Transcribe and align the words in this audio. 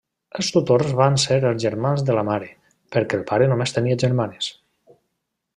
Els 0.37 0.47
tutors 0.53 0.93
van 1.01 1.19
ser 1.23 1.37
els 1.49 1.65
germans 1.65 2.05
de 2.09 2.17
la 2.21 2.25
mare, 2.31 2.49
perquè 2.97 3.21
el 3.21 3.29
pare 3.33 3.53
només 3.53 3.79
tenia 3.79 4.03
germanes. 4.07 4.53